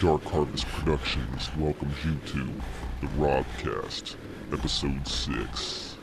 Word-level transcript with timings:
Dark 0.00 0.22
Harvest 0.26 0.64
Productions 0.66 1.50
welcomes 1.56 1.92
you 2.04 2.14
to 2.26 2.44
the 3.00 3.08
Robcast, 3.16 4.14
Episode 4.52 5.08
6. 5.08 5.96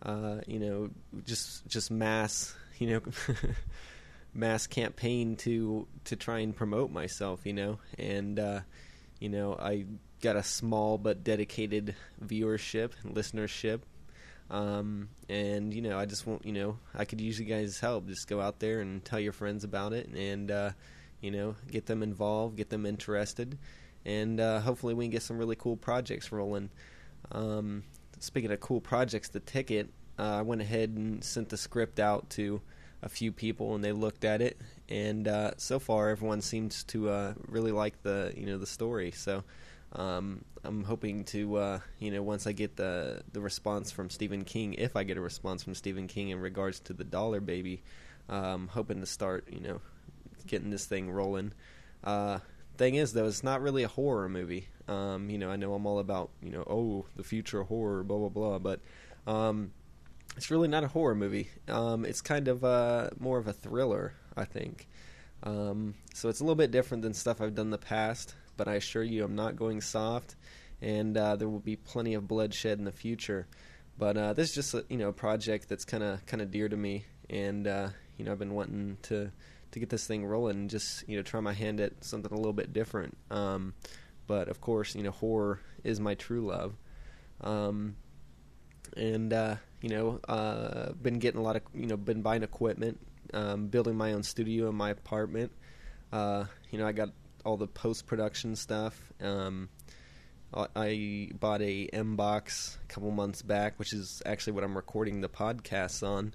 uh, 0.03 0.41
you 0.47 0.59
know 0.59 0.91
just 1.25 1.67
just 1.67 1.91
mass 1.91 2.55
you 2.79 2.91
know. 2.91 3.01
mass 4.35 4.67
campaign 4.67 5.37
to 5.37 5.87
to 6.05 6.17
try 6.17 6.41
and 6.41 6.57
promote 6.57 6.91
myself, 6.91 7.47
you 7.47 7.53
know, 7.53 7.79
and 7.99 8.39
uh, 8.41 8.61
you 9.25 9.31
know 9.31 9.57
I 9.59 9.87
got 10.21 10.37
a 10.37 10.43
small 10.43 10.99
but 10.99 11.25
dedicated 11.25 11.95
viewership 12.23 12.91
and 13.03 13.15
listenership, 13.17 13.81
um, 14.51 15.09
and 15.31 15.73
you 15.73 15.81
know 15.81 15.99
I 15.99 16.05
just 16.05 16.27
want 16.27 16.45
you 16.45 16.53
know 16.53 16.79
I 16.95 17.07
could 17.07 17.23
use 17.23 17.39
you 17.39 17.47
guys' 17.47 17.81
help. 17.81 18.07
Just 18.07 18.29
go 18.29 18.43
out 18.43 18.59
there 18.59 18.81
and 18.81 19.03
tell 19.03 19.19
your 19.19 19.33
friends 19.33 19.65
about 19.65 19.95
it, 19.95 20.09
and 20.09 20.51
uh, 20.51 20.71
you 21.23 21.31
know 21.31 21.57
get 21.71 21.87
them 21.87 22.03
involved, 22.03 22.59
get 22.59 22.69
them 22.69 22.85
interested, 22.85 23.57
and 24.05 24.39
uh, 24.41 24.61
hopefully 24.61 24.93
we 24.93 25.07
can 25.07 25.11
get 25.11 25.23
some 25.23 25.39
really 25.39 25.57
cool 25.57 25.79
projects 25.79 26.31
rolling. 26.31 26.69
Um, 27.33 27.83
speaking 28.21 28.53
of 28.53 28.61
cool 28.61 28.83
projects, 28.83 29.31
the 29.31 29.41
ticket. 29.41 29.89
Uh, 30.19 30.37
I 30.39 30.43
went 30.43 30.61
ahead 30.61 30.91
and 30.91 31.25
sent 31.25 31.49
the 31.49 31.57
script 31.57 31.99
out 31.99 32.29
to 32.31 32.61
a 33.05 33.09
few 33.09 33.31
people 33.31 33.75
and 33.75 33.85
they 33.85 33.93
looked 33.93 34.25
at 34.25 34.41
it 34.41 34.59
and 34.89 35.29
uh, 35.29 35.53
so 35.57 35.79
far 35.79 36.09
everyone 36.09 36.41
seems 36.41 36.85
to 36.85 37.09
uh, 37.09 37.35
really 37.47 37.71
like 37.71 38.03
the 38.03 38.33
you 38.37 38.47
know 38.47 38.59
the 38.59 38.67
story. 38.67 39.11
So 39.13 39.45
um, 39.93 40.45
I'm 40.65 40.85
hoping 40.85 41.25
to 41.25 41.57
uh, 41.57 41.79
you 41.99 42.11
know 42.11 42.23
once 42.23 42.47
I 42.47 42.53
get 42.53 42.77
the 42.77 43.23
the 43.33 43.41
response 43.41 43.91
from 43.91 44.11
Stephen 44.11 44.45
King 44.45 44.75
if 44.75 44.97
I 44.97 45.05
get 45.05 45.17
a 45.17 45.21
response 45.21 45.63
from 45.63 45.75
Stephen 45.75 46.07
King 46.07 46.31
in 46.31 46.41
regards 46.41 46.81
to 46.81 46.93
the 46.93 47.05
Dollar 47.05 47.41
Baby 47.41 47.83
um, 48.29 48.69
hoping 48.69 49.01
to 49.01 49.07
start 49.07 49.47
you 49.51 49.61
know 49.61 49.81
getting 50.47 50.71
this 50.71 50.87
thing 50.87 51.11
rolling. 51.11 51.53
Uh, 52.03 52.39
thing 52.77 52.97
is 52.97 53.13
though 53.13 53.27
it's 53.27 53.45
not 53.45 53.63
really 53.63 53.85
a 53.85 53.89
horror 53.89 54.29
movie. 54.29 54.69
Um, 54.89 55.31
you 55.31 55.39
know 55.39 55.51
I 55.51 55.57
know 55.57 55.75
I'm 55.75 55.87
all 55.87 55.99
about 55.99 56.31
you 56.43 56.51
know 56.51 56.65
oh 56.67 57.07
the 57.17 57.25
future 57.25 57.63
horror 57.63 58.03
blah 58.03 58.19
blah 58.19 58.29
blah 58.29 58.59
but 58.59 58.81
um, 59.27 59.73
it's 60.37 60.51
really 60.51 60.69
not 60.69 60.85
a 60.85 60.89
horror 60.89 61.15
movie. 61.15 61.49
Um, 61.69 62.05
it's 62.05 62.21
kind 62.21 62.49
of 62.49 62.65
uh, 62.65 63.11
more 63.19 63.39
of 63.39 63.47
a 63.47 63.53
thriller, 63.53 64.15
I 64.37 64.45
think. 64.45 64.89
Um, 65.43 65.95
so 66.15 66.29
it's 66.29 66.41
a 66.41 66.45
little 66.45 66.57
bit 66.57 66.71
different 66.71 67.03
than 67.03 67.15
stuff 67.15 67.41
I've 67.41 67.55
done 67.55 67.67
in 67.67 67.71
the 67.71 67.79
past, 67.79 68.35
but 68.57 68.67
I 68.67 68.75
assure 68.75 69.03
you 69.03 69.25
I'm 69.25 69.37
not 69.37 69.57
going 69.57 69.81
soft, 69.81 70.37
and 70.81 71.17
uh, 71.17 71.37
there 71.37 71.49
will 71.49 71.61
be 71.61 71.77
plenty 71.77 72.15
of 72.15 72.27
bloodshed 72.27 72.79
in 72.79 72.85
the 72.85 72.93
future. 72.93 73.47
But 73.99 74.17
uh, 74.17 74.33
this 74.33 74.51
is 74.51 74.55
just 74.55 74.75
a, 74.75 74.85
you 74.89 74.97
know 74.97 75.11
a 75.11 75.13
project 75.13 75.69
that's 75.69 75.85
kind 75.85 76.03
of 76.03 76.25
kind 76.27 76.43
of 76.43 76.51
dear 76.51 76.69
to 76.69 76.77
me, 76.77 77.05
and 77.31 77.67
uh, 77.67 77.89
you 78.17 78.25
know 78.25 78.33
I've 78.33 78.39
been 78.39 78.55
wanting 78.55 78.97
to 79.03 79.31
to 79.73 79.79
get 79.79 79.91
this 79.91 80.07
thing 80.07 80.25
rolling 80.25 80.57
and 80.57 80.71
just 80.71 81.09
you 81.09 81.17
know 81.17 81.23
try 81.23 81.41
my 81.41 81.53
hand 81.53 81.81
at 81.81 82.05
something 82.05 82.33
a 82.33 82.37
little 82.37 82.53
bit 82.53 82.73
different. 82.73 83.17
Um, 83.31 83.75
but 84.27 84.49
of 84.49 84.61
course, 84.61 84.95
you 84.95 85.03
know 85.03 85.11
horror 85.11 85.61
is 85.85 86.01
my 86.01 86.15
true 86.15 86.47
love. 86.47 86.75
Um, 87.41 87.97
and 88.97 89.33
uh, 89.33 89.57
you 89.85 89.91
know, 89.91 90.19
uh, 90.27 90.93
been 90.93 91.19
getting 91.19 91.39
a 91.39 91.43
lot 91.43 91.57
of 91.57 91.63
you 91.75 91.85
know, 91.85 91.99
been 91.99 92.23
buying 92.23 92.43
equipment, 92.43 92.99
um, 93.35 93.67
building 93.67 93.95
my 93.95 94.15
own 94.15 94.23
studio 94.23 94.71
in 94.71 94.75
my 94.75 94.89
apartment. 94.89 95.53
Uh, 96.11 96.47
you 96.71 96.79
know, 96.79 96.87
I 96.87 96.93
got 96.93 97.11
all 97.45 97.59
the 97.59 97.67
post 97.67 98.07
production 98.07 98.57
stuff. 98.57 98.99
Um, 99.23 99.69
I 100.55 101.29
bought 101.39 101.61
a 101.61 101.91
M 101.93 102.17
box 102.17 102.79
a 102.83 102.87
couple 102.95 103.11
months 103.11 103.43
back, 103.43 103.79
which 103.79 103.93
is 103.93 104.23
actually 104.25 104.55
what 104.55 104.65
I'm 104.65 104.75
recording 104.75 105.21
the 105.21 105.29
podcasts 105.29 106.03
on, 106.03 106.33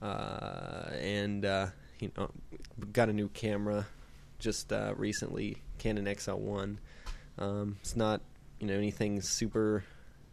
uh, 0.00 0.90
and 1.00 1.44
uh, 1.44 1.66
you 1.98 2.12
know, 2.16 2.30
got 2.92 3.08
a 3.08 3.12
new 3.12 3.30
camera 3.30 3.84
just 4.38 4.72
uh, 4.72 4.94
recently, 4.96 5.56
Canon 5.78 6.04
XL1. 6.04 6.76
Um, 7.36 7.78
it's 7.80 7.96
not 7.96 8.20
you 8.60 8.68
know 8.68 8.74
anything 8.74 9.22
super 9.22 9.82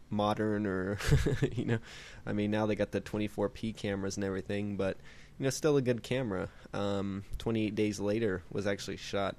modern 0.10 0.66
or 0.66 0.98
you 1.52 1.66
know 1.66 1.80
i 2.26 2.34
mean 2.34 2.50
now 2.50 2.66
they 2.66 2.76
got 2.76 2.92
the 2.92 3.02
24p 3.02 3.76
cameras 3.76 4.18
and 4.18 4.24
everything 4.24 4.76
but 4.76 4.98
you 5.40 5.46
know 5.46 5.50
still 5.50 5.78
a 5.78 5.82
good 5.82 6.04
camera. 6.04 6.50
Um, 6.74 7.24
28 7.38 7.74
days 7.74 8.00
later 8.00 8.44
was 8.52 8.68
actually 8.68 8.98
shot 8.98 9.36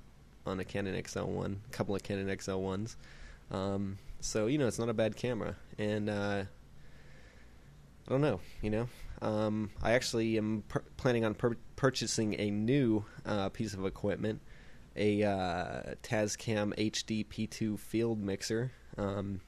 on 0.47 0.59
a 0.59 0.65
canon 0.65 1.01
xl1 1.03 1.57
a 1.67 1.71
couple 1.71 1.95
of 1.95 2.03
canon 2.03 2.27
xl1s 2.29 2.97
um, 3.51 3.99
so 4.21 4.47
you 4.47 4.59
know 4.59 4.67
it's 4.67 4.79
not 4.79 4.89
a 4.89 4.95
bad 4.95 5.17
camera. 5.17 5.57
And 5.79 6.09
uh, 6.09 6.45
i 8.07 8.11
don't 8.11 8.23
know 8.23 8.41
you 8.63 8.71
know. 8.71 8.89
Um, 9.23 9.71
i 9.83 9.93
actually 9.93 10.39
am 10.39 10.65
per- 10.69 10.85
planning 10.97 11.25
on 11.25 11.35
pur- 11.35 11.59
purchasing 11.77 12.41
a 12.41 12.51
new 12.51 13.05
uh, 13.27 13.51
piece 13.51 13.75
of 13.75 13.85
equipment 13.85 14.41
a 14.97 15.23
uh, 15.23 15.95
tascam 16.03 16.75
hd 16.77 17.27
p2 17.27 17.79
field 17.79 18.19
mixer. 18.21 18.73
Um, 18.97 19.41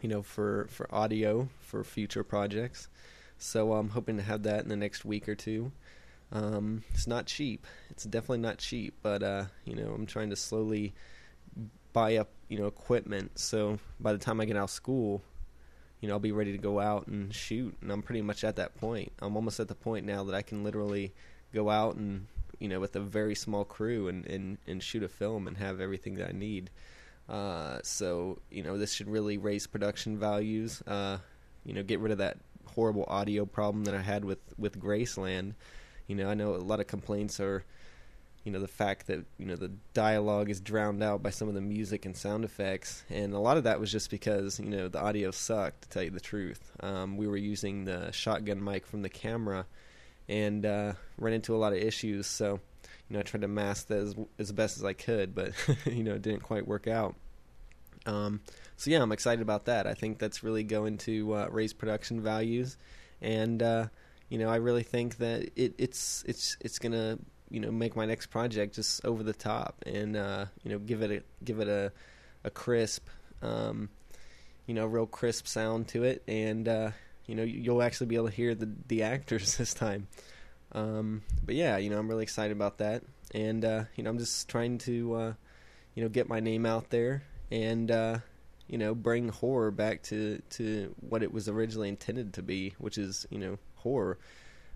you 0.00 0.08
know, 0.08 0.22
for 0.22 0.66
for 0.70 0.92
audio 0.94 1.48
for 1.60 1.82
future 1.84 2.24
projects. 2.24 2.88
So 3.38 3.74
I'm 3.74 3.90
hoping 3.90 4.16
to 4.16 4.22
have 4.22 4.44
that 4.44 4.62
in 4.62 4.68
the 4.68 4.76
next 4.76 5.04
week 5.04 5.28
or 5.28 5.34
two. 5.34 5.72
Um, 6.32 6.82
it's 6.92 7.06
not 7.06 7.26
cheap. 7.26 7.66
It's 7.90 8.04
definitely 8.04 8.38
not 8.38 8.58
cheap, 8.58 8.94
but 9.02 9.22
uh, 9.22 9.44
you 9.64 9.76
know, 9.76 9.92
I'm 9.94 10.06
trying 10.06 10.30
to 10.30 10.36
slowly 10.36 10.94
buy 11.92 12.16
up, 12.16 12.28
you 12.48 12.58
know, 12.58 12.66
equipment. 12.66 13.38
So 13.38 13.78
by 14.00 14.12
the 14.12 14.18
time 14.18 14.40
I 14.40 14.44
get 14.44 14.56
out 14.56 14.64
of 14.64 14.70
school, 14.70 15.22
you 16.00 16.08
know, 16.08 16.14
I'll 16.14 16.20
be 16.20 16.32
ready 16.32 16.52
to 16.52 16.58
go 16.58 16.80
out 16.80 17.06
and 17.06 17.34
shoot. 17.34 17.74
And 17.80 17.90
I'm 17.90 18.02
pretty 18.02 18.22
much 18.22 18.44
at 18.44 18.56
that 18.56 18.76
point. 18.76 19.12
I'm 19.20 19.36
almost 19.36 19.60
at 19.60 19.68
the 19.68 19.74
point 19.74 20.04
now 20.04 20.24
that 20.24 20.34
I 20.34 20.42
can 20.42 20.62
literally 20.62 21.14
go 21.54 21.70
out 21.70 21.96
and, 21.96 22.26
you 22.58 22.68
know, 22.68 22.80
with 22.80 22.96
a 22.96 23.00
very 23.00 23.34
small 23.34 23.64
crew 23.64 24.08
and, 24.08 24.26
and, 24.26 24.58
and 24.66 24.82
shoot 24.82 25.02
a 25.02 25.08
film 25.08 25.46
and 25.46 25.56
have 25.56 25.80
everything 25.80 26.16
that 26.16 26.28
I 26.28 26.32
need. 26.32 26.70
Uh, 27.28 27.78
so 27.82 28.38
you 28.50 28.62
know 28.62 28.78
this 28.78 28.92
should 28.92 29.08
really 29.08 29.38
raise 29.38 29.66
production 29.66 30.18
values. 30.18 30.82
Uh, 30.86 31.18
you 31.64 31.72
know, 31.72 31.82
get 31.82 32.00
rid 32.00 32.12
of 32.12 32.18
that 32.18 32.38
horrible 32.74 33.04
audio 33.08 33.44
problem 33.44 33.84
that 33.84 33.94
I 33.94 34.00
had 34.00 34.24
with 34.24 34.38
with 34.56 34.80
Graceland. 34.80 35.54
You 36.06 36.14
know, 36.14 36.28
I 36.28 36.34
know 36.34 36.54
a 36.54 36.58
lot 36.58 36.78
of 36.78 36.86
complaints 36.86 37.40
are, 37.40 37.64
you 38.44 38.52
know, 38.52 38.60
the 38.60 38.68
fact 38.68 39.08
that 39.08 39.24
you 39.38 39.46
know 39.46 39.56
the 39.56 39.72
dialogue 39.92 40.50
is 40.50 40.60
drowned 40.60 41.02
out 41.02 41.22
by 41.22 41.30
some 41.30 41.48
of 41.48 41.54
the 41.54 41.60
music 41.60 42.06
and 42.06 42.16
sound 42.16 42.44
effects, 42.44 43.02
and 43.10 43.34
a 43.34 43.40
lot 43.40 43.56
of 43.56 43.64
that 43.64 43.80
was 43.80 43.90
just 43.90 44.10
because 44.10 44.60
you 44.60 44.70
know 44.70 44.86
the 44.86 45.00
audio 45.00 45.32
sucked. 45.32 45.82
To 45.82 45.88
tell 45.88 46.02
you 46.04 46.10
the 46.10 46.20
truth, 46.20 46.70
um, 46.80 47.16
we 47.16 47.26
were 47.26 47.36
using 47.36 47.84
the 47.84 48.12
shotgun 48.12 48.62
mic 48.62 48.86
from 48.86 49.02
the 49.02 49.08
camera, 49.08 49.66
and 50.28 50.64
uh, 50.64 50.92
ran 51.18 51.34
into 51.34 51.56
a 51.56 51.58
lot 51.58 51.72
of 51.72 51.80
issues. 51.80 52.28
So 52.28 52.60
you 53.08 53.14
know, 53.14 53.20
I 53.20 53.22
tried 53.22 53.42
to 53.42 53.48
mask 53.48 53.88
that 53.88 53.98
as, 53.98 54.14
as 54.38 54.52
best 54.52 54.78
as 54.78 54.84
I 54.84 54.92
could, 54.92 55.34
but 55.34 55.52
you 55.86 56.02
know, 56.02 56.14
it 56.14 56.22
didn't 56.22 56.42
quite 56.42 56.66
work 56.66 56.86
out. 56.86 57.14
Um, 58.04 58.40
so 58.76 58.90
yeah, 58.90 59.02
I'm 59.02 59.12
excited 59.12 59.42
about 59.42 59.66
that. 59.66 59.86
I 59.86 59.94
think 59.94 60.18
that's 60.18 60.42
really 60.42 60.62
going 60.62 60.98
to 60.98 61.34
uh, 61.34 61.48
raise 61.50 61.72
production 61.72 62.20
values, 62.20 62.76
and 63.20 63.62
uh, 63.62 63.86
you 64.28 64.38
know, 64.38 64.48
I 64.48 64.56
really 64.56 64.82
think 64.82 65.18
that 65.18 65.50
it, 65.56 65.74
it's 65.78 66.24
it's 66.26 66.56
it's 66.60 66.78
gonna 66.78 67.18
you 67.50 67.60
know 67.60 67.70
make 67.70 67.96
my 67.96 68.06
next 68.06 68.26
project 68.26 68.74
just 68.74 69.04
over 69.04 69.22
the 69.22 69.32
top 69.32 69.82
and 69.86 70.16
uh, 70.16 70.46
you 70.62 70.70
know 70.70 70.78
give 70.78 71.02
it 71.02 71.10
a 71.10 71.44
give 71.44 71.60
it 71.60 71.68
a 71.68 71.92
a 72.44 72.50
crisp 72.50 73.08
um, 73.42 73.88
you 74.66 74.74
know 74.74 74.86
real 74.86 75.06
crisp 75.06 75.46
sound 75.46 75.88
to 75.88 76.04
it 76.04 76.22
and 76.26 76.68
uh, 76.68 76.90
you 77.26 77.34
know 77.34 77.42
you'll 77.42 77.82
actually 77.82 78.06
be 78.06 78.16
able 78.16 78.28
to 78.28 78.34
hear 78.34 78.54
the 78.54 78.70
the 78.88 79.02
actors 79.02 79.56
this 79.58 79.74
time 79.74 80.06
um, 80.76 81.22
but 81.44 81.56
yeah 81.56 81.76
you 81.76 81.90
know 81.90 81.98
I'm 81.98 82.08
really 82.08 82.22
excited 82.22 82.52
about 82.52 82.78
that 82.78 83.02
and 83.34 83.64
uh, 83.64 83.84
you 83.96 84.04
know 84.04 84.10
I'm 84.10 84.18
just 84.18 84.48
trying 84.48 84.78
to 84.78 85.14
uh, 85.14 85.32
you 85.94 86.04
know 86.04 86.08
get 86.08 86.28
my 86.28 86.38
name 86.38 86.64
out 86.64 86.90
there 86.90 87.24
and 87.50 87.90
uh, 87.90 88.18
you 88.68 88.78
know 88.78 88.94
bring 88.94 89.30
horror 89.30 89.72
back 89.72 90.02
to 90.04 90.40
to 90.50 90.94
what 91.00 91.24
it 91.24 91.32
was 91.32 91.48
originally 91.48 91.88
intended 91.88 92.34
to 92.34 92.42
be 92.42 92.74
which 92.78 92.98
is 92.98 93.26
you 93.30 93.38
know 93.38 93.58
horror 93.76 94.18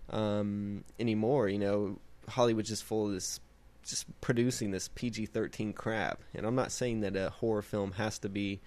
um, 0.09 0.83
anymore 0.99 1.47
you 1.47 1.59
know 1.59 1.97
Hollywood's 2.31 2.69
just 2.69 2.83
full 2.83 3.07
of 3.07 3.13
this, 3.13 3.39
just 3.83 4.05
producing 4.21 4.71
this 4.71 4.89
PG 4.89 5.27
thirteen 5.27 5.73
crap. 5.73 6.21
And 6.33 6.45
I'm 6.45 6.55
not 6.55 6.71
saying 6.71 7.01
that 7.01 7.15
a 7.15 7.29
horror 7.29 7.61
film 7.61 7.93
has 7.93 8.19
to 8.19 8.29
be, 8.29 8.61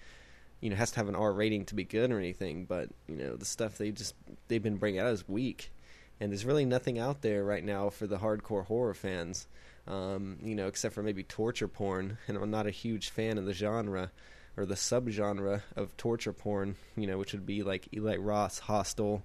you 0.61 0.69
know, 0.69 0.75
has 0.75 0.91
to 0.91 0.97
have 0.97 1.09
an 1.09 1.15
R 1.15 1.33
rating 1.33 1.65
to 1.65 1.75
be 1.75 1.83
good 1.83 2.11
or 2.11 2.19
anything. 2.19 2.65
But 2.65 2.89
you 3.07 3.15
know, 3.15 3.35
the 3.35 3.45
stuff 3.45 3.77
they 3.77 3.91
just 3.91 4.15
they've 4.47 4.63
been 4.63 4.77
bringing 4.77 4.99
out 4.99 5.11
is 5.11 5.27
weak, 5.27 5.71
and 6.19 6.31
there's 6.31 6.45
really 6.45 6.65
nothing 6.65 6.97
out 6.99 7.21
there 7.21 7.43
right 7.43 7.63
now 7.63 7.89
for 7.89 8.07
the 8.07 8.17
hardcore 8.17 8.65
horror 8.65 8.93
fans. 8.93 9.47
Um, 9.87 10.37
you 10.41 10.55
know, 10.55 10.67
except 10.67 10.95
for 10.95 11.03
maybe 11.03 11.23
torture 11.23 11.67
porn, 11.67 12.17
and 12.27 12.37
I'm 12.37 12.51
not 12.51 12.67
a 12.67 12.71
huge 12.71 13.09
fan 13.09 13.37
of 13.37 13.45
the 13.45 13.53
genre 13.53 14.11
or 14.57 14.65
the 14.65 14.75
subgenre 14.75 15.61
of 15.75 15.95
torture 15.97 16.33
porn. 16.33 16.75
You 16.95 17.07
know, 17.07 17.17
which 17.17 17.33
would 17.33 17.45
be 17.45 17.63
like 17.63 17.87
Eli 17.93 18.15
Roth's 18.15 18.59
Hostel, 18.59 19.23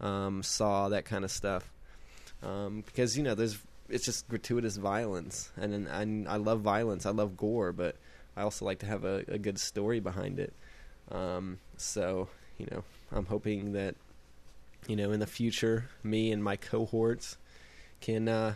um, 0.00 0.42
Saw, 0.42 0.88
that 0.90 1.04
kind 1.04 1.24
of 1.24 1.30
stuff. 1.30 1.70
Um, 2.42 2.82
because 2.84 3.16
you 3.16 3.22
know, 3.22 3.34
there's 3.34 3.58
it's 3.88 4.04
just 4.04 4.28
gratuitous 4.28 4.76
violence, 4.76 5.50
and, 5.56 5.86
and 5.86 6.28
I 6.28 6.36
love 6.36 6.60
violence. 6.60 7.06
I 7.06 7.10
love 7.10 7.36
gore, 7.36 7.72
but 7.72 7.96
I 8.36 8.42
also 8.42 8.64
like 8.64 8.80
to 8.80 8.86
have 8.86 9.04
a, 9.04 9.24
a 9.28 9.38
good 9.38 9.58
story 9.58 10.00
behind 10.00 10.38
it. 10.38 10.52
Um, 11.10 11.58
so 11.76 12.28
you 12.58 12.66
know, 12.70 12.84
I'm 13.12 13.26
hoping 13.26 13.72
that 13.72 13.94
you 14.86 14.96
know 14.96 15.12
in 15.12 15.20
the 15.20 15.26
future, 15.26 15.88
me 16.02 16.32
and 16.32 16.42
my 16.42 16.56
cohorts 16.56 17.36
can 18.00 18.28
uh, 18.28 18.54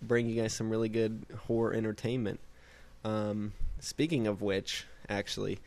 bring 0.00 0.28
you 0.28 0.40
guys 0.40 0.54
some 0.54 0.70
really 0.70 0.88
good 0.88 1.24
horror 1.46 1.72
entertainment. 1.72 2.40
Um, 3.04 3.52
speaking 3.80 4.26
of 4.26 4.40
which, 4.40 4.86
actually, 5.08 5.58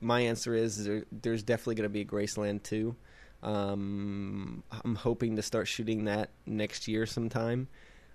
my 0.00 0.20
answer 0.20 0.54
is 0.54 0.84
there, 0.84 1.04
there's 1.10 1.42
definitely 1.42 1.76
going 1.76 1.88
to 1.88 1.92
be 1.92 2.00
a 2.02 2.04
Graceland 2.04 2.62
2. 2.62 2.94
Um, 3.42 4.62
I'm 4.84 4.94
hoping 4.94 5.36
to 5.36 5.42
start 5.42 5.68
shooting 5.68 6.04
that 6.04 6.30
next 6.46 6.88
year 6.88 7.06
sometime. 7.06 7.68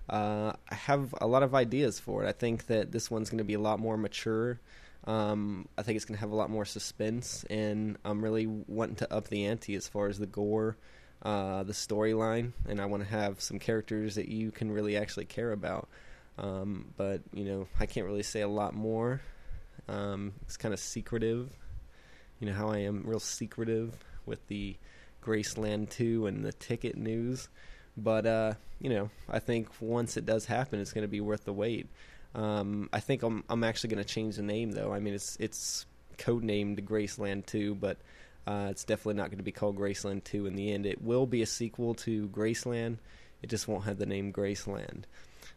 Uh, 0.09 0.53
I 0.69 0.75
have 0.75 1.13
a 1.21 1.27
lot 1.27 1.43
of 1.43 1.55
ideas 1.55 1.99
for 1.99 2.23
it. 2.23 2.27
I 2.27 2.33
think 2.33 2.67
that 2.67 2.91
this 2.91 3.09
one's 3.09 3.29
going 3.29 3.37
to 3.37 3.43
be 3.43 3.53
a 3.53 3.59
lot 3.59 3.79
more 3.79 3.97
mature. 3.97 4.59
Um, 5.05 5.67
I 5.77 5.83
think 5.83 5.95
it's 5.95 6.05
going 6.05 6.17
to 6.17 6.21
have 6.21 6.31
a 6.31 6.35
lot 6.35 6.49
more 6.49 6.65
suspense, 6.65 7.43
and 7.49 7.97
I'm 8.05 8.23
really 8.23 8.45
wanting 8.45 8.97
to 8.97 9.13
up 9.13 9.29
the 9.29 9.45
ante 9.45 9.75
as 9.75 9.87
far 9.87 10.07
as 10.07 10.19
the 10.19 10.27
gore, 10.27 10.77
uh, 11.23 11.63
the 11.63 11.73
storyline, 11.73 12.51
and 12.67 12.79
I 12.79 12.85
want 12.85 13.03
to 13.03 13.09
have 13.09 13.41
some 13.41 13.57
characters 13.57 14.15
that 14.15 14.27
you 14.27 14.51
can 14.51 14.71
really 14.71 14.97
actually 14.97 15.25
care 15.25 15.51
about. 15.51 15.87
Um, 16.37 16.93
but 16.97 17.21
you 17.33 17.45
know, 17.45 17.67
I 17.79 17.85
can't 17.85 18.05
really 18.05 18.23
say 18.23 18.41
a 18.41 18.47
lot 18.47 18.73
more. 18.73 19.21
Um, 19.87 20.33
it's 20.43 20.57
kind 20.57 20.73
of 20.73 20.79
secretive. 20.79 21.49
You 22.39 22.47
know 22.47 22.53
how 22.53 22.69
I 22.69 22.79
am, 22.79 23.03
real 23.05 23.19
secretive 23.19 23.97
with 24.25 24.47
the 24.47 24.75
Graceland 25.23 25.89
2 25.89 26.27
and 26.27 26.43
the 26.43 26.53
ticket 26.53 26.97
news. 26.97 27.49
But 27.97 28.25
uh, 28.25 28.53
you 28.79 28.89
know, 28.89 29.09
I 29.29 29.39
think 29.39 29.69
once 29.79 30.17
it 30.17 30.25
does 30.25 30.45
happen, 30.45 30.79
it's 30.79 30.93
going 30.93 31.03
to 31.03 31.09
be 31.09 31.21
worth 31.21 31.45
the 31.45 31.53
wait. 31.53 31.87
Um, 32.33 32.89
I 32.93 32.99
think 32.99 33.23
I'm 33.23 33.43
I'm 33.49 33.63
actually 33.63 33.89
going 33.89 34.03
to 34.03 34.13
change 34.13 34.37
the 34.37 34.43
name 34.43 34.71
though. 34.71 34.93
I 34.93 34.99
mean, 34.99 35.13
it's 35.13 35.37
it's 35.39 35.85
codenamed 36.17 36.83
Graceland 36.85 37.45
2, 37.47 37.75
but 37.75 37.97
uh, 38.47 38.67
it's 38.69 38.83
definitely 38.83 39.15
not 39.15 39.29
going 39.29 39.37
to 39.37 39.43
be 39.43 39.51
called 39.51 39.77
Graceland 39.77 40.23
2 40.23 40.45
in 40.45 40.55
the 40.55 40.71
end. 40.71 40.85
It 40.85 41.01
will 41.01 41.25
be 41.25 41.41
a 41.41 41.45
sequel 41.45 41.93
to 41.95 42.27
Graceland. 42.29 42.97
It 43.41 43.49
just 43.49 43.67
won't 43.67 43.85
have 43.85 43.97
the 43.97 44.05
name 44.05 44.31
Graceland. 44.31 45.03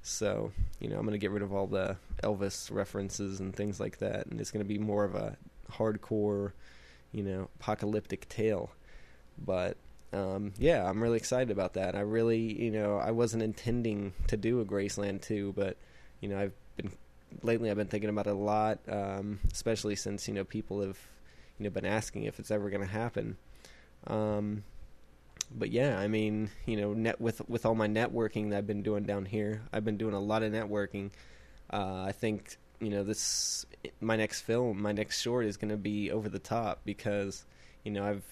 So, 0.05 0.53
you 0.81 0.89
know, 0.89 0.97
I'm 0.97 1.07
going 1.07 1.13
to 1.13 1.19
get 1.19 1.31
rid 1.31 1.43
of 1.43 1.53
all 1.53 1.67
the 1.67 1.97
Elvis 2.23 2.71
references 2.71 3.41
and 3.41 3.57
things 3.57 3.81
like 3.81 3.99
that, 3.99 4.27
and 4.27 4.39
it's 4.39 4.51
going 4.51 4.65
to 4.65 4.69
be 4.69 4.79
more 4.79 5.03
of 5.03 5.15
a 5.15 5.37
hardcore, 5.73 6.53
you 7.11 7.23
know, 7.23 7.49
apocalyptic 7.59 8.29
tale. 8.29 8.71
But 9.43 9.79
um, 10.13 10.53
yeah, 10.59 10.89
I'm 10.89 11.03
really 11.03 11.17
excited 11.17 11.51
about 11.51 11.73
that. 11.73 11.97
I 11.97 12.01
really, 12.01 12.39
you 12.39 12.71
know, 12.71 12.99
I 12.99 13.13
wasn't 13.13 13.43
intending 13.43 14.13
to 14.29 14.37
do 14.37 14.61
a 14.61 14.65
Graceland 14.67 15.23
2, 15.23 15.55
but 15.57 15.79
you 16.21 16.29
know, 16.29 16.39
I've 16.39 16.53
been 16.77 16.93
lately 17.43 17.71
I've 17.71 17.79
been 17.79 17.89
thinking 17.89 18.11
about 18.11 18.27
it 18.27 18.35
a 18.35 18.39
lot, 18.39 18.81
um, 18.89 19.41
especially 19.53 19.97
since 19.97 20.29
you 20.29 20.35
know 20.35 20.45
people 20.45 20.83
have 20.83 20.99
you 21.59 21.65
know 21.65 21.71
been 21.71 21.87
asking 21.87 22.25
if 22.25 22.39
it's 22.39 22.51
ever 22.51 22.69
going 22.69 22.83
to 22.83 22.87
happen. 22.87 23.39
Um, 24.07 24.65
but 25.51 25.71
yeah, 25.71 25.99
I 25.99 26.09
mean, 26.09 26.51
you 26.67 26.77
know, 26.77 26.93
net 26.93 27.21
with 27.21 27.47
with 27.49 27.67
all 27.67 27.75
my 27.75 27.89
networking 27.89 28.51
that 28.51 28.59
I've 28.59 28.67
been 28.67 28.83
doing 28.83 29.05
down 29.05 29.25
here, 29.25 29.63
I've 29.73 29.85
been 29.85 29.97
doing 29.97 30.15
a 30.15 30.21
lot 30.21 30.43
of 30.43 30.53
networking. 30.53 31.11
Uh, 31.73 32.05
I 32.07 32.13
think 32.13 32.57
you 32.81 32.91
know 32.91 33.05
this 33.05 33.67
my 34.01 34.17
next 34.17 34.43
film, 34.43 34.81
my 34.81 34.93
next 34.93 35.21
short 35.21 35.47
is 35.47 35.57
going 35.57 35.71
to 35.71 35.77
be 35.77 36.11
over 36.11 36.29
the 36.29 36.39
top 36.39 36.81
because 36.85 37.45
you 37.83 37.91
know 37.91 38.05
I've 38.05 38.25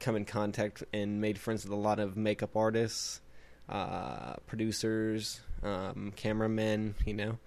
come 0.00 0.16
in 0.16 0.24
contact 0.24 0.82
and 0.92 1.20
made 1.20 1.38
friends 1.38 1.64
with 1.64 1.72
a 1.72 1.76
lot 1.76 2.00
of 2.00 2.16
makeup 2.16 2.56
artists, 2.56 3.20
uh, 3.68 4.34
producers, 4.46 5.40
um, 5.62 6.12
cameramen, 6.16 6.94
you 7.06 7.14
know. 7.14 7.38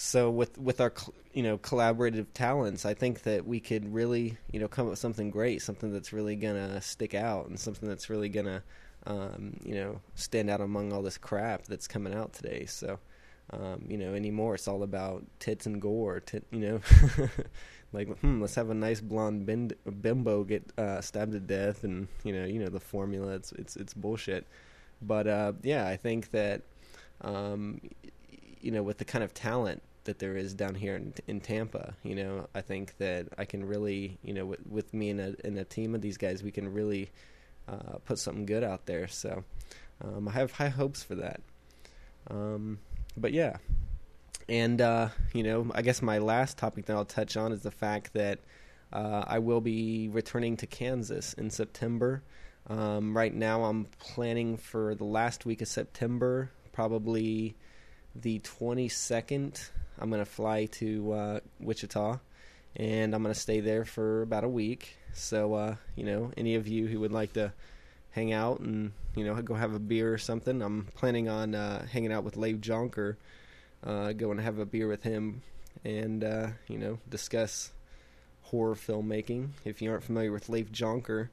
So 0.00 0.30
with 0.30 0.56
with 0.58 0.80
our 0.80 0.92
you 1.32 1.42
know 1.42 1.58
collaborative 1.58 2.26
talents, 2.32 2.86
I 2.86 2.94
think 2.94 3.22
that 3.22 3.44
we 3.44 3.58
could 3.58 3.92
really 3.92 4.38
you 4.52 4.60
know 4.60 4.68
come 4.68 4.86
up 4.86 4.90
with 4.90 5.00
something 5.00 5.28
great, 5.28 5.60
something 5.60 5.92
that's 5.92 6.12
really 6.12 6.36
gonna 6.36 6.80
stick 6.80 7.14
out, 7.14 7.48
and 7.48 7.58
something 7.58 7.88
that's 7.88 8.08
really 8.08 8.28
gonna 8.28 8.62
um, 9.08 9.56
you 9.64 9.74
know 9.74 10.00
stand 10.14 10.50
out 10.50 10.60
among 10.60 10.92
all 10.92 11.02
this 11.02 11.18
crap 11.18 11.64
that's 11.64 11.88
coming 11.88 12.14
out 12.14 12.32
today. 12.32 12.64
So 12.66 13.00
um, 13.50 13.86
you 13.88 13.98
know 13.98 14.14
anymore, 14.14 14.54
it's 14.54 14.68
all 14.68 14.84
about 14.84 15.24
tits 15.40 15.66
and 15.66 15.82
gore. 15.82 16.22
You 16.52 16.60
know, 16.60 16.80
like 17.92 18.16
hmm, 18.20 18.40
let's 18.40 18.54
have 18.54 18.70
a 18.70 18.74
nice 18.74 19.00
blonde 19.00 19.46
bimbo 20.00 20.44
get 20.44 20.62
uh, 20.78 21.00
stabbed 21.00 21.32
to 21.32 21.40
death, 21.40 21.82
and 21.82 22.06
you 22.22 22.32
know 22.32 22.44
you 22.44 22.60
know 22.60 22.68
the 22.68 22.78
formula. 22.78 23.34
It's 23.34 23.50
it's 23.50 23.74
it's 23.74 23.94
bullshit. 23.94 24.46
But 25.02 25.26
uh, 25.26 25.54
yeah, 25.64 25.88
I 25.88 25.96
think 25.96 26.30
that 26.30 26.62
um, 27.20 27.80
you 28.60 28.70
know, 28.70 28.82
with 28.82 28.98
the 28.98 29.04
kind 29.04 29.24
of 29.24 29.34
talent 29.34 29.82
that 30.08 30.18
there 30.18 30.36
is 30.36 30.54
down 30.54 30.74
here 30.74 30.96
in, 30.96 31.12
in 31.26 31.40
Tampa, 31.40 31.94
you 32.02 32.14
know, 32.14 32.48
I 32.54 32.62
think 32.62 32.96
that 32.96 33.26
I 33.36 33.44
can 33.44 33.62
really, 33.62 34.18
you 34.22 34.32
know, 34.32 34.46
with, 34.46 34.66
with 34.66 34.94
me 34.94 35.10
and 35.10 35.20
a, 35.20 35.60
a 35.60 35.64
team 35.64 35.94
of 35.94 36.00
these 36.00 36.16
guys, 36.16 36.42
we 36.42 36.50
can 36.50 36.72
really 36.72 37.10
uh, 37.68 37.98
put 38.06 38.18
something 38.18 38.46
good 38.46 38.64
out 38.64 38.86
there. 38.86 39.06
So 39.06 39.44
um, 40.02 40.26
I 40.26 40.32
have 40.32 40.52
high 40.52 40.70
hopes 40.70 41.02
for 41.02 41.14
that. 41.16 41.42
Um, 42.30 42.78
but 43.18 43.32
yeah, 43.32 43.58
and 44.48 44.80
uh, 44.80 45.10
you 45.34 45.42
know, 45.42 45.70
I 45.74 45.82
guess 45.82 46.00
my 46.00 46.18
last 46.18 46.56
topic 46.56 46.86
that 46.86 46.96
I'll 46.96 47.04
touch 47.04 47.36
on 47.36 47.52
is 47.52 47.60
the 47.60 47.70
fact 47.70 48.14
that 48.14 48.38
uh, 48.92 49.24
I 49.26 49.40
will 49.40 49.60
be 49.60 50.08
returning 50.08 50.56
to 50.58 50.66
Kansas 50.66 51.34
in 51.34 51.50
September. 51.50 52.22
Um, 52.66 53.14
right 53.14 53.34
now, 53.34 53.64
I'm 53.64 53.86
planning 53.98 54.56
for 54.56 54.94
the 54.94 55.04
last 55.04 55.44
week 55.44 55.60
of 55.60 55.68
September 55.68 56.50
probably 56.72 57.56
the 58.14 58.38
22nd, 58.38 59.70
I'm 60.00 60.10
going 60.10 60.24
to 60.24 60.30
fly 60.30 60.66
to 60.66 61.12
uh, 61.12 61.40
Wichita 61.60 62.18
and 62.76 63.14
I'm 63.14 63.22
going 63.22 63.34
to 63.34 63.40
stay 63.40 63.60
there 63.60 63.84
for 63.84 64.22
about 64.22 64.44
a 64.44 64.48
week. 64.48 64.96
So, 65.12 65.54
uh, 65.54 65.76
you 65.96 66.04
know, 66.04 66.30
any 66.36 66.54
of 66.54 66.68
you 66.68 66.86
who 66.86 67.00
would 67.00 67.12
like 67.12 67.32
to 67.34 67.52
hang 68.10 68.32
out 68.32 68.60
and, 68.60 68.92
you 69.16 69.24
know, 69.24 69.34
go 69.42 69.54
have 69.54 69.74
a 69.74 69.80
beer 69.80 70.12
or 70.12 70.18
something, 70.18 70.62
I'm 70.62 70.86
planning 70.94 71.28
on 71.28 71.54
uh, 71.54 71.86
hanging 71.86 72.12
out 72.12 72.24
with 72.24 72.36
Leif 72.36 72.58
Jonker, 72.58 73.16
uh, 73.84 74.12
going 74.12 74.36
to 74.36 74.42
have 74.42 74.58
a 74.58 74.66
beer 74.66 74.88
with 74.88 75.02
him 75.02 75.42
and, 75.84 76.22
uh, 76.22 76.48
you 76.68 76.78
know, 76.78 76.98
discuss 77.08 77.72
horror 78.42 78.74
filmmaking. 78.74 79.50
If 79.64 79.82
you 79.82 79.90
aren't 79.90 80.04
familiar 80.04 80.32
with 80.32 80.48
Leif 80.48 80.70
Jonker, 80.70 81.28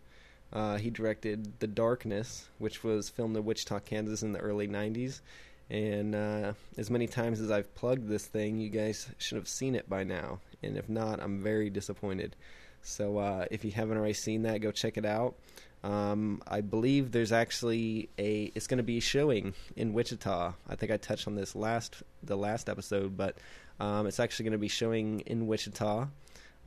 uh, 0.51 0.77
he 0.77 0.89
directed 0.89 1.59
The 1.59 1.67
Darkness, 1.67 2.47
which 2.57 2.83
was 2.83 3.09
filmed 3.09 3.35
in 3.37 3.45
Wichita, 3.45 3.79
Kansas 3.81 4.23
in 4.23 4.33
the 4.33 4.39
early 4.39 4.67
90s. 4.67 5.21
And 5.69 6.13
uh, 6.13 6.53
as 6.77 6.89
many 6.89 7.07
times 7.07 7.41
as 7.41 7.51
I've 7.51 7.73
plugged 7.75 8.07
this 8.07 8.25
thing, 8.25 8.59
you 8.59 8.69
guys 8.69 9.07
should 9.17 9.37
have 9.37 9.47
seen 9.47 9.75
it 9.75 9.89
by 9.89 10.03
now. 10.03 10.39
And 10.61 10.77
if 10.77 10.89
not, 10.89 11.21
I'm 11.21 11.41
very 11.41 11.69
disappointed. 11.69 12.35
So 12.81 13.17
uh, 13.17 13.45
if 13.49 13.65
you 13.65 13.71
haven't 13.71 13.97
already 13.97 14.13
seen 14.13 14.43
that, 14.43 14.61
go 14.61 14.71
check 14.71 14.97
it 14.97 15.05
out. 15.05 15.35
Um, 15.83 16.41
I 16.47 16.61
believe 16.61 17.11
there's 17.11 17.31
actually 17.31 18.09
a. 18.17 18.51
It's 18.55 18.67
going 18.67 18.77
to 18.77 18.83
be 18.83 18.99
showing 18.99 19.53
in 19.75 19.93
Wichita. 19.93 20.53
I 20.67 20.75
think 20.75 20.91
I 20.91 20.97
touched 20.97 21.27
on 21.27 21.35
this 21.35 21.55
last 21.55 22.01
the 22.23 22.35
last 22.35 22.69
episode, 22.69 23.15
but 23.15 23.37
um, 23.79 24.07
it's 24.07 24.19
actually 24.19 24.45
going 24.45 24.53
to 24.53 24.57
be 24.57 24.67
showing 24.67 25.19
in 25.21 25.45
Wichita. 25.45 26.07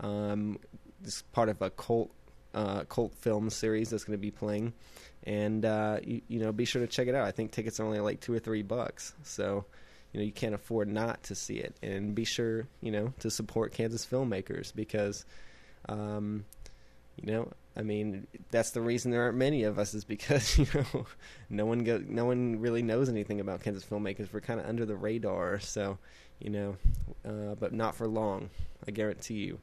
Um, 0.01 0.61
it's 1.03 1.23
part 1.23 1.49
of 1.49 1.61
a 1.63 1.71
cult 1.71 2.11
uh, 2.59 2.83
cult 2.85 3.15
film 3.15 3.49
series 3.51 3.91
that's 3.91 4.03
going 4.03 4.19
to 4.19 4.21
be 4.21 4.33
playing, 4.33 4.73
and 5.23 5.65
uh, 5.65 5.99
you, 6.03 6.23
you 6.27 6.41
know 6.41 6.51
be 6.51 6.65
sure 6.65 6.83
to 6.83 6.89
check 6.89 7.07
it 7.07 7.15
out. 7.15 7.25
I 7.25 7.31
think 7.31 7.53
tickets 7.53 7.79
are 7.79 7.85
only 7.85 8.01
like 8.01 8.21
two 8.21 8.35
or 8.35 8.41
three 8.41 8.63
bucks, 8.63 9.15
so 9.23 9.65
you 10.13 10.19
know 10.19 10.27
you 10.27 10.33
can't 10.33 10.57
afford 10.57 10.89
not 10.89 11.23
to 11.25 11.37
see 11.37 11.59
it. 11.59 11.77
And 11.85 12.17
be 12.17 12.25
sure 12.25 12.67
you 12.83 12.91
know 12.91 13.13
to 13.21 13.31
support 13.31 13.73
Kansas 13.73 14.05
filmmakers 14.05 14.75
because, 14.75 15.25
um, 15.89 16.47
you 17.15 17.31
know, 17.31 17.53
I 17.77 17.83
mean 17.83 18.27
that's 18.51 18.73
the 18.73 18.81
reason 18.81 19.13
there 19.13 19.23
aren't 19.23 19.39
many 19.39 19.63
of 19.63 19.79
us 19.79 19.95
is 19.95 20.05
because 20.05 20.59
you 20.59 20.67
know 20.75 21.07
no 21.49 21.65
one 21.65 21.85
go 21.85 22.03
no 22.05 22.25
one 22.25 22.59
really 22.59 22.83
knows 22.83 23.09
anything 23.09 23.39
about 23.39 23.63
Kansas 23.63 23.85
filmmakers. 23.85 24.33
We're 24.33 24.41
kind 24.41 24.59
of 24.59 24.67
under 24.67 24.85
the 24.85 24.97
radar, 24.97 25.61
so 25.61 25.97
you 26.41 26.51
know, 26.51 26.77
uh, 27.25 27.55
but 27.55 27.73
not 27.73 27.95
for 27.95 28.09
long. 28.09 28.51
I 28.85 28.91
guarantee 28.91 29.35
you. 29.35 29.61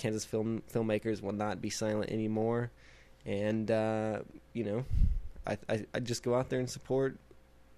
Kansas 0.00 0.24
film 0.24 0.62
filmmakers 0.72 1.22
will 1.22 1.32
not 1.32 1.60
be 1.60 1.70
silent 1.70 2.10
anymore, 2.10 2.70
and 3.26 3.70
uh, 3.70 4.20
you 4.54 4.64
know, 4.64 4.84
I, 5.46 5.58
I 5.68 5.86
I 5.94 6.00
just 6.00 6.22
go 6.22 6.34
out 6.34 6.48
there 6.48 6.58
and 6.58 6.68
support 6.68 7.18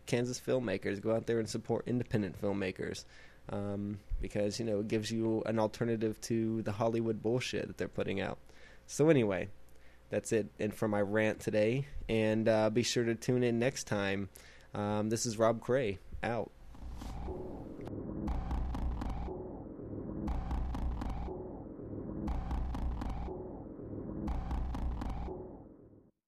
Kansas 0.07 0.41
filmmakers. 0.41 1.03
Go 1.03 1.15
out 1.15 1.27
there 1.27 1.41
and 1.41 1.49
support 1.49 1.85
independent 1.87 2.41
filmmakers. 2.41 3.05
Um, 3.49 3.99
because 4.21 4.61
you 4.61 4.65
know 4.65 4.79
it 4.79 4.89
gives 4.89 5.11
you 5.11 5.43
an 5.47 5.59
alternative 5.59 6.21
to 6.23 6.63
the 6.63 6.71
Hollywood 6.71 7.21
bullshit 7.23 7.67
that 7.67 7.77
they're 7.77 7.89
putting 7.89 8.21
out. 8.21 8.39
So 8.87 9.09
anyway, 9.09 9.49
that's 10.11 10.31
it. 10.31 10.47
And 10.61 10.73
for 10.73 10.87
my 10.87 11.01
rant 11.01 11.41
today, 11.41 11.89
and 12.09 12.49
uh, 12.49 12.71
be 12.71 12.85
sure 12.85 13.05
to 13.05 13.17
tune 13.17 13.43
in 13.43 13.59
next 13.59 13.85
time. 13.89 14.29
Um, 14.75 15.11
this 15.11 15.27
is 15.27 15.39
Rob 15.39 15.61
Cray 15.61 15.99
out. 16.23 16.51